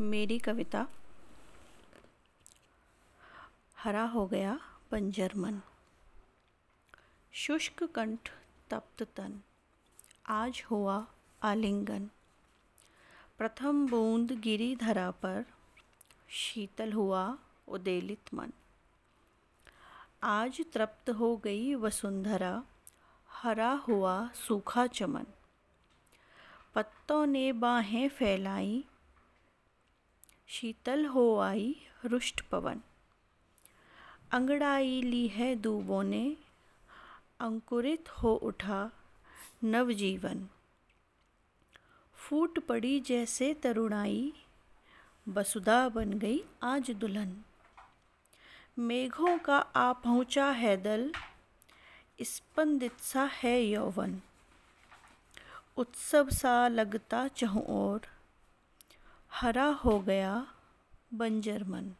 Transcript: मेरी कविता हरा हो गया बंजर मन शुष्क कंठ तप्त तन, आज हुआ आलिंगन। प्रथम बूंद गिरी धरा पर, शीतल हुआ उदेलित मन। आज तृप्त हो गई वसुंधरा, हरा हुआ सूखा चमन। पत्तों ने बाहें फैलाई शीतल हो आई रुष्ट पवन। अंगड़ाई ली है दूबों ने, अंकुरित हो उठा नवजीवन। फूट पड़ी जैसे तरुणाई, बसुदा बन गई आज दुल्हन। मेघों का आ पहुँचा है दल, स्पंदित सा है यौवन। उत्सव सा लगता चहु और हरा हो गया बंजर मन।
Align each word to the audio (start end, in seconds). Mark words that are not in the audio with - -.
मेरी 0.00 0.38
कविता 0.38 0.88
हरा 3.78 4.02
हो 4.02 4.26
गया 4.26 4.60
बंजर 4.92 5.32
मन 5.36 5.60
शुष्क 7.32 7.84
कंठ 7.84 8.32
तप्त 8.70 9.02
तन, 9.02 9.40
आज 10.26 10.64
हुआ 10.70 11.06
आलिंगन। 11.42 12.10
प्रथम 13.38 13.86
बूंद 13.86 14.32
गिरी 14.32 14.76
धरा 14.76 15.10
पर, 15.10 15.44
शीतल 16.28 16.92
हुआ 16.92 17.38
उदेलित 17.68 18.34
मन। 18.34 18.52
आज 20.22 20.64
तृप्त 20.72 21.10
हो 21.10 21.36
गई 21.36 21.74
वसुंधरा, 21.74 22.62
हरा 23.28 23.70
हुआ 23.70 24.28
सूखा 24.28 24.86
चमन। 24.86 25.26
पत्तों 26.74 27.26
ने 27.26 27.52
बाहें 27.52 28.08
फैलाई 28.08 28.84
शीतल 30.52 31.06
हो 31.06 31.38
आई 31.38 31.76
रुष्ट 32.04 32.40
पवन। 32.40 32.80
अंगड़ाई 34.30 35.02
ली 35.02 35.28
है 35.28 35.56
दूबों 35.56 36.02
ने, 36.02 36.36
अंकुरित 37.40 38.08
हो 38.08 38.34
उठा 38.34 38.90
नवजीवन। 39.64 40.48
फूट 42.14 42.58
पड़ी 42.58 43.00
जैसे 43.00 43.54
तरुणाई, 43.54 44.32
बसुदा 45.28 45.88
बन 45.88 46.12
गई 46.12 46.44
आज 46.62 46.90
दुल्हन। 46.90 47.44
मेघों 48.78 49.38
का 49.38 49.58
आ 49.58 49.92
पहुँचा 49.92 50.50
है 50.50 50.76
दल, 50.76 51.12
स्पंदित 52.22 53.00
सा 53.00 53.24
है 53.24 53.62
यौवन। 53.62 54.20
उत्सव 55.76 56.28
सा 56.30 56.68
लगता 56.68 57.28
चहु 57.28 57.60
और 57.60 58.00
हरा 59.32 59.66
हो 59.66 59.98
गया 60.00 60.46
बंजर 61.14 61.64
मन। 61.64 61.90